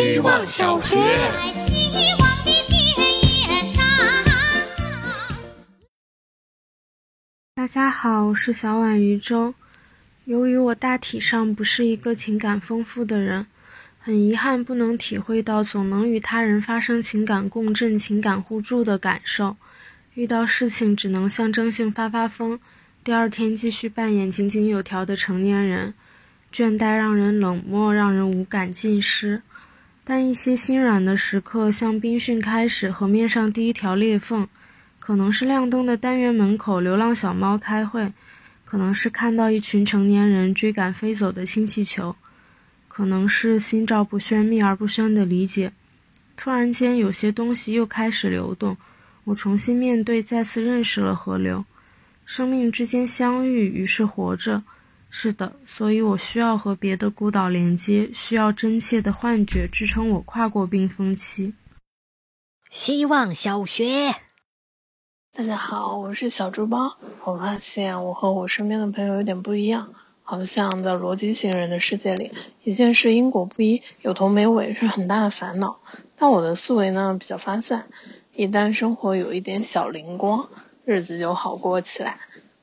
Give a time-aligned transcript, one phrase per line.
[0.00, 0.96] 希望小学。
[0.96, 1.74] 在希
[2.18, 2.80] 望的田
[3.20, 3.84] 野上。
[7.54, 9.52] 大家好，我是小婉渔舟。
[10.24, 13.46] 由于我大体上不是一个情感丰富的人，
[13.98, 19.54] 很遗憾不能体会到总能与他人发生情感共振、情感互助的感受。
[20.14, 22.58] 遇到事情只能象征性发发疯，
[23.04, 25.92] 第二天继续扮演井井有条的成年人。
[26.50, 29.42] 倦怠让人冷漠，让人无感尽失。
[30.02, 34.48] 但一些心软的时刻，像冰训开始河面上第一条裂缝，
[34.98, 38.12] 可能是亮灯的单元门口流浪小猫开会，
[38.64, 42.16] 可能是看到一群成年人追赶飞走的氢气球，
[42.88, 45.72] 可能是心照不宣、秘而不宣的理解。
[46.36, 48.76] 突然间，有些东西又开始流动，
[49.24, 51.64] 我重新面对，再次认识了河流。
[52.24, 54.62] 生命之间相遇，于是活着。
[55.12, 61.54] 是的，所以我需要和别的孤岛连接，需要真切的幻觉支撑我跨过冰封期。
[62.70, 64.14] 希望小学，
[65.36, 66.96] 大家好，我是小猪包。
[67.24, 72.30] 我发现我和我身边的朋友有点不一样，好像在逻辑型人的世界里，
[72.62, 75.80] 一件事因果不一、有头没尾是很大的烦恼。
[76.16, 77.88] 但我的思维呢比较发散，
[78.32, 80.48] 一旦生活有一点小灵光，
[80.84, 82.20] 日子就好过起来。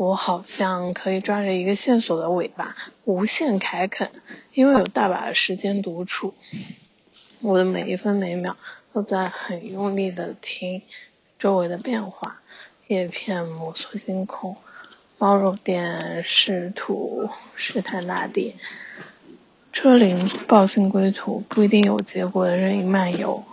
[0.00, 4.10] 我好像可以抓着一个线索的尾巴，无限开垦，
[4.54, 6.32] 因为有大把的时间独处。
[7.42, 8.56] 我的每一分每秒
[8.94, 10.80] 都在很用力的听
[11.38, 12.40] 周围的变化，
[12.86, 14.56] 叶片摩挲星空，
[15.18, 18.54] 猫肉店试图试探大地，
[19.70, 23.44] 车铃报信归途，不一定有结果的任意漫游。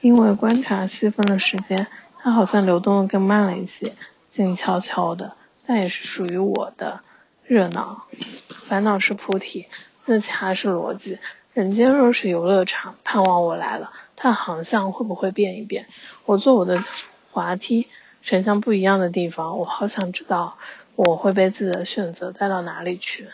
[0.00, 1.88] 因为观察细分了时间，
[2.20, 3.92] 它好像流动的更慢了一些，
[4.30, 5.32] 静悄悄的。
[5.66, 7.00] 但也是属于我的
[7.44, 8.06] 热闹，
[8.48, 9.66] 烦恼是菩提，
[10.04, 11.18] 自洽是逻辑。
[11.52, 15.86] 人间若是游乐场，盼望我来了，它航向会不会变一变？
[16.24, 16.84] 我坐我的
[17.32, 17.88] 滑梯，
[18.20, 19.58] 驶向不一样的地方。
[19.58, 20.58] 我好想知道，
[20.94, 23.28] 我会被自己的选择带到哪里去。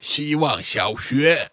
[0.00, 1.50] 希望小学。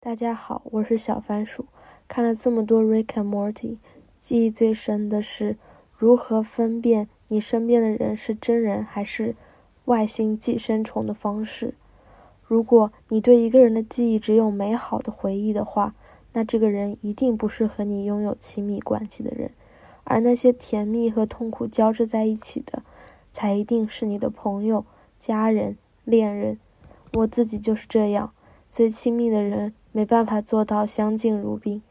[0.00, 1.66] 大家好，我是小番薯。
[2.08, 3.52] 看了这么多《Rick and Morty》，
[4.20, 5.58] 记忆最深的是
[5.96, 7.08] 如何分辨。
[7.28, 9.34] 你身边的人是真人还是
[9.86, 11.74] 外星寄生虫的方式？
[12.46, 15.94] 如果你对一个人的记忆只有美好的回忆的话，
[16.32, 19.50] 那这个人一定不是和你拥有亲密关系的人，
[20.04, 22.82] 而那些甜蜜和痛苦交织在一起的，
[23.32, 24.84] 才一定是你的朋友、
[25.18, 26.60] 家人、恋人。
[27.14, 28.32] 我自己就是这样，
[28.70, 31.82] 最亲密的人没办法做到相敬如宾，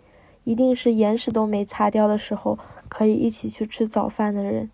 [0.44, 2.58] 一定是眼屎都没擦掉的时候
[2.88, 4.70] 可以一起去吃早饭的人。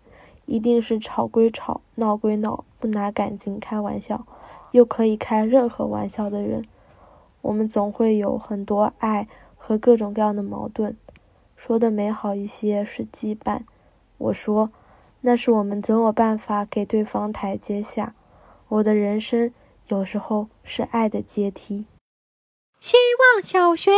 [0.46, 4.26] 一定是吵归吵，闹归闹，不拿感情开玩笑，
[4.72, 6.66] 又可以开任何玩笑的人。
[7.40, 9.26] 我们总会有很多爱
[9.56, 10.96] 和各种各样的矛盾，
[11.56, 13.62] 说的美好一些是羁绊。
[14.18, 14.70] 我说，
[15.22, 18.14] 那是我们总有办法给对方台阶下。
[18.68, 19.52] 我的人生
[19.88, 21.86] 有时候是爱的阶梯。
[22.80, 22.96] 希
[23.34, 23.90] 望小学，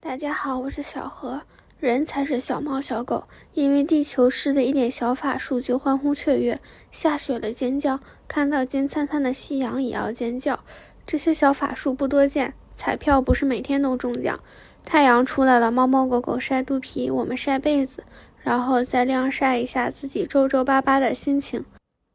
[0.00, 1.42] 大家好，我是小何。
[1.78, 6.58] 人才是小猫小狗，因为地球施的一点小法术就欢呼雀跃，
[6.90, 10.60] 下雪了尖叫，看到金灿灿的夕阳也要尖叫。
[11.06, 14.40] 这些小法术不多见，彩票不是每天都中奖。
[14.86, 18.02] 太阳出来了，猫猫狗狗晒肚皮，我们晒被子，
[18.42, 21.64] 然后再晾晒一下自己皱皱巴巴的心情。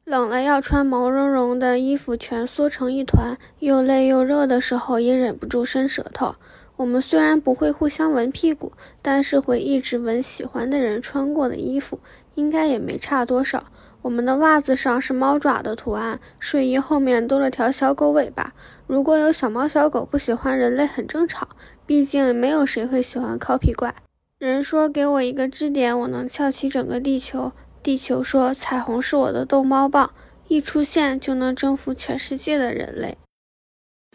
[0.05, 6.35] 冷了要穿毛茸茸的衣服，全缩成一团，又累又热的时候也忍不住伸舌头。
[6.81, 11.99] 我们虽然不会互相闻屁股，但是会一直闻喜欢的人穿过的衣服，
[12.33, 13.67] 应该也没差多少。
[14.01, 18.55] 我们的袜子上是猫爪的图案，睡衣后面多了条小狗尾巴。
[18.87, 21.47] 如果有小猫小狗不喜欢人类，很正常，
[21.85, 23.93] 毕竟没有谁会喜欢 copy 怪。
[24.39, 27.51] 人说给我一个支点，我能翘起整个地球。
[27.83, 30.11] 地球说彩虹是我的逗猫棒，
[30.47, 33.19] 一出现就能征服全世界的人类。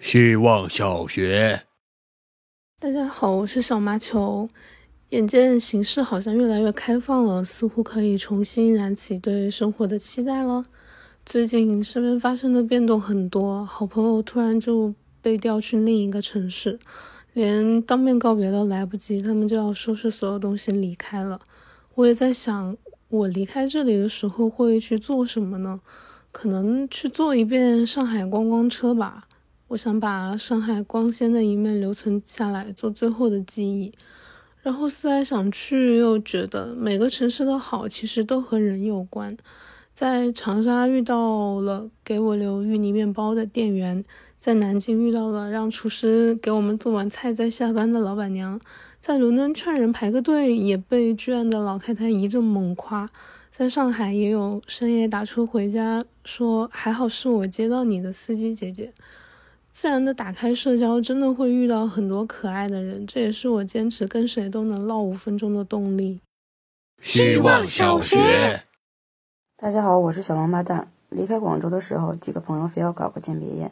[0.01, 1.63] 希望小学。
[2.79, 4.47] 大家好，我是小麻球。
[5.09, 10.63] 眼见形势好像越来越开放了，似乎可以重新燃起对生活的期待了。
[11.25, 16.79] 最近身边发生的变动很多，好朋友突然就被调去另一个城市，
[17.33, 21.41] 连当面告别都来不及，他们就要收拾所有东西离开了。
[21.95, 22.77] 我也在想，
[23.09, 25.81] 我离开这里的时候会去做什么呢？
[26.31, 29.27] 可能去做一遍上海观光车吧。
[29.69, 33.93] 我想把上海光鲜的一面留存下来，做最后的记忆。
[34.63, 39.37] 然后思来想去，又觉得每个城市的好其实都和人有关。
[39.93, 44.05] 在长沙遇到了给我留芋泥面包的店员，
[44.39, 48.61] 在南京遇到了让厨师给我们做完菜再下班的老板娘，
[49.01, 53.09] 在伦敦劝人排个队也被剧院的老太太一阵猛夸，
[53.51, 58.93] 在上海也有深夜打车回家说还好是我接到你的司机姐姐。
[59.79, 66.23] 自然的打开社交，真的会遇到很多可爱的人，这也是我坚持跟谁都能唠五分钟的动力。
[67.03, 68.63] 希望小学。
[69.55, 70.89] 大家好，我是小王八蛋。
[71.11, 73.71] 离开广州的时候，几个朋友非要搞个鉴别宴，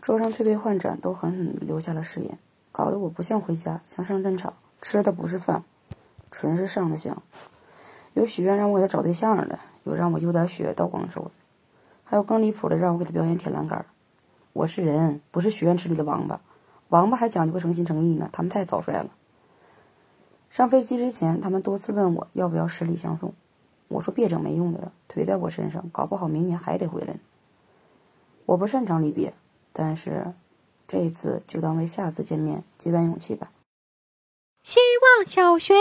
[0.00, 2.36] 桌上推杯换盏，都狠狠留下了誓言，
[2.72, 4.52] 搞得我不像回家，像上战场。
[4.82, 5.62] 吃的不是饭，
[6.32, 7.22] 纯是上的香。
[8.14, 11.30] 有许愿让我给他找对象的，有让我有点血到广州的，
[12.02, 13.86] 还有更离谱的，让我给他表演铁栏杆。
[14.54, 16.40] 我是人，不是许愿池里的王八。
[16.88, 19.10] 王八还讲究个诚心诚意呢，他们太草率了。
[20.48, 23.34] 上飞机之前，他们多次问我要不要十里相送，
[23.88, 27.16] 我说别整没用的了，腿在我身上，搞不好明年还得回来。
[28.46, 29.34] 我不擅长离别，
[29.72, 30.32] 但是
[30.86, 33.50] 这一次就当为下次见面积攒勇气吧。
[34.62, 34.78] 希
[35.18, 35.74] 望小学。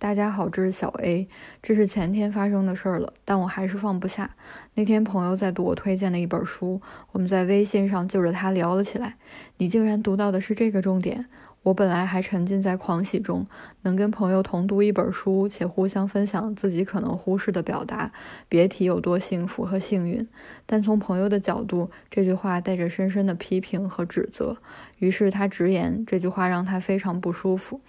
[0.00, 1.28] 大家好，这是小 A，
[1.60, 4.30] 这是前天发生的事儿了，但我还是放不下。
[4.74, 6.80] 那天朋友在读我推荐的一本书，
[7.10, 9.16] 我们在微信上就着它聊了起来。
[9.56, 11.26] 你竟然读到的是这个重点，
[11.64, 13.48] 我本来还沉浸在狂喜中，
[13.82, 18.12] 能跟朋友同读一本书，且互相分享自己可能忽视的表达，
[18.48, 20.28] 别提有多幸福和幸运。
[20.64, 24.58] 但从朋友的角度，这句话带着深深的批评和指责，
[25.00, 27.80] 于是他直言这句话让他非常不舒服。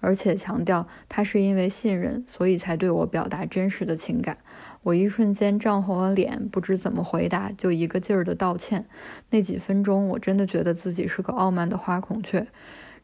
[0.00, 4.38] 而且强调他是因为信任，所以才对我表达真实的情感。
[4.82, 8.86] 我一瞬间涨红了脸，不知怎么回答，就一个劲儿的道歉。
[9.30, 12.46] 那几分钟，我真的觉得自己是个傲慢的花孔雀。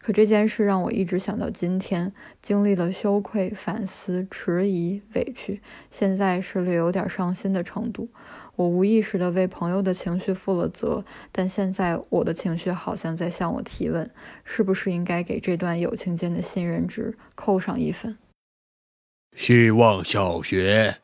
[0.02, 2.12] 可这件事让我一直想到今天，
[2.42, 5.62] 经历了羞愧、反思、迟疑、委屈，
[5.92, 8.08] 现在是略有点伤心的程度。
[8.56, 14.10] 我无意识地为朋友的情绪负了责，但现在我的情绪好像在向我提问：
[14.44, 18.18] 是不是应该给这段友情间的信任值扣上一分？
[19.36, 21.01] 希望小学。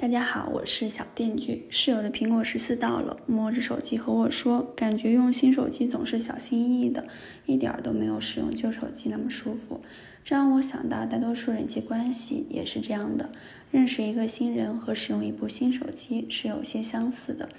[0.00, 1.66] 大家好，我是小电锯。
[1.68, 7.06] 室友的苹果十四到了，摸着手机和我说，感觉用新手机总是小心翼翼的，
[7.44, 9.82] 一点儿都没有使用旧手机那么舒服。
[10.24, 13.30] 这让我想到，大多数人际关系也是这样的。
[13.70, 17.50] 认识一个新人和使用一部新手机是有些相似的。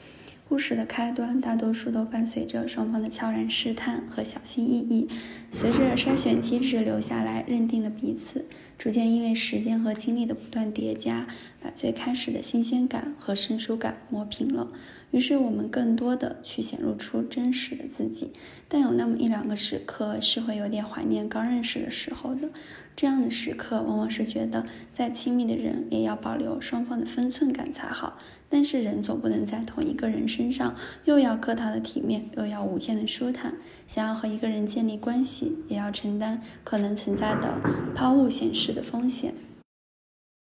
[0.52, 5.08] 故事的开端大多数都伴随着双方的悄然试探和小心翼翼，
[5.50, 8.46] 随着筛选机制留下来认定了彼此，
[8.78, 11.26] 逐渐因为时间和精力的不断叠加，
[11.62, 14.68] 把最开始的新鲜感和生疏感磨平了。
[15.12, 18.32] 于是我们更多的去显露出真实的自己，
[18.68, 22.50] 但有那么一两个时刻是会有点怀念刚认识的时候的。
[22.94, 28.18] 这样的时刻往往是觉得再亲密的人也要保留双方的分寸感才好。
[28.50, 30.76] 但是人总不能在同一个人身上
[31.06, 33.56] 又要客套的体面，又要无限的舒坦。
[33.88, 37.58] 想要和一个人建立关系，也要承担可能存在的
[37.96, 39.34] 抛物显示的风险。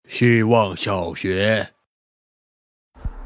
[0.07, 1.69] 希望小学。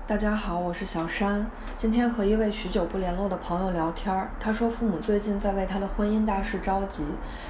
[0.08, 1.46] 大家好，我是小山。
[1.76, 7.04] 今天和一位许久不联络的朋友聊天，他说父母最近在为他的婚姻大事着急，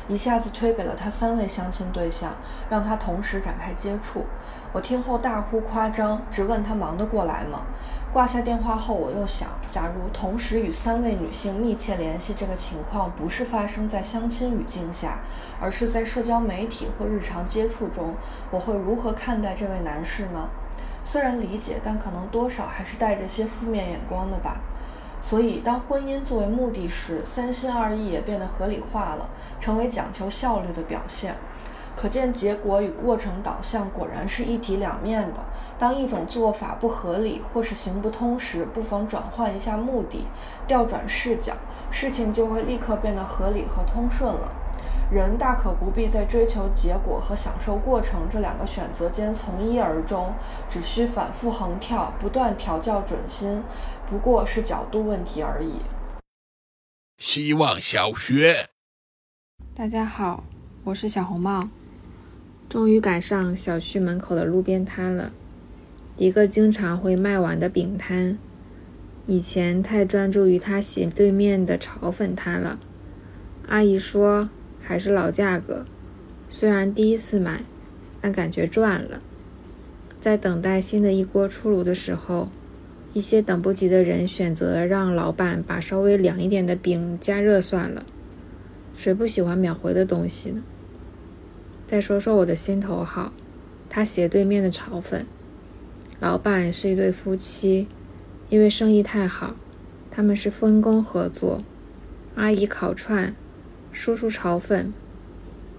[0.07, 2.33] 一下子推给了他三位相亲对象，
[2.67, 4.25] 让他同时展开接触。
[4.73, 7.61] 我听后大呼夸张，直问他忙得过来吗？
[8.11, 15.19] 挂下电话后，我又想，假如同时与三位女性密切联系这个情况不是发生在相亲语境下，
[15.61, 18.15] 而是在社交媒体或日常接触中，
[18.49, 20.49] 我会如何看待这位男士呢？
[21.09, 24.57] 虽然理解，但可能多少还是带着些负面眼光的吧。
[25.21, 31.35] 所以，当婚姻作为目的时，三心二意也变得合理化了，成为讲求效率的表现。
[31.95, 35.39] 可见，结果与过程导向果然是一体两面的。
[35.79, 40.27] 当一种做法不合理或是行不通时，不妨转换一下目的，
[40.67, 41.53] 调转视角，
[41.89, 44.49] 事情就会立刻变得合理和通顺了。
[45.09, 50.33] 人大可不必在追求结果和享受过程这两个选择间从一而终，
[50.69, 53.63] 只需反复横跳，不断调教准心，
[54.09, 55.75] 不过是角度问题而已。
[57.17, 58.67] 希望小学。
[59.73, 60.43] 大家好，
[60.83, 61.69] 我是小红帽。
[62.67, 65.31] 终于赶上小区门口的路边摊了，
[66.17, 68.37] 一个经常会卖完的饼摊。
[69.25, 72.77] 以前太专注于他斜对面的炒粉摊了。
[73.69, 74.49] 阿姨说。
[74.87, 75.85] 还是老价格，
[76.47, 77.65] 虽然第一次买，
[78.21, 79.21] 但感觉赚了。
[80.21, 82.47] 在等待新的一锅出炉的时候，
[83.11, 88.05] 一些等不及的人选择让老板把稍微凉一点的饼加热算了。
[88.95, 90.63] 谁不喜欢秒回的东西呢？
[91.85, 93.33] 再说说我的心头好，
[93.89, 95.25] 他斜对面的炒粉，
[96.21, 97.89] 老板是一对夫妻，
[98.49, 99.57] 因为生意太好，
[100.09, 101.61] 他们是分工合作，
[102.35, 103.35] 阿姨烤串，
[103.99, 104.93] 叔叔炒粉。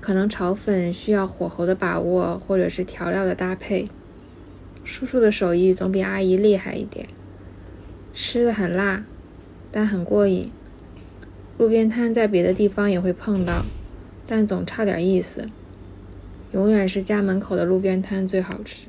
[0.00, 3.88] 可能炒粉需要火候的把握，或者是调料的搭配。
[4.82, 7.06] 叔叔的手艺总比阿姨厉害一点。
[8.12, 9.04] 吃的很辣，
[9.70, 10.50] 但很过瘾。
[11.58, 13.64] 路边摊在别的地方也会碰到，
[14.26, 15.48] 但总差点意思。
[16.50, 18.88] 永远是家门口的路边摊最好吃。